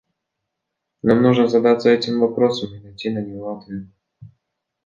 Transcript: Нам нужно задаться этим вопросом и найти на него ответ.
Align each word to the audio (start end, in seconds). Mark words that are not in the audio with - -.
Нам 1.03 1.21
нужно 1.21 1.47
задаться 1.47 1.91
этим 1.91 2.21
вопросом 2.21 2.73
и 2.73 2.79
найти 2.79 3.11
на 3.11 3.19
него 3.23 3.55
ответ. 3.59 3.85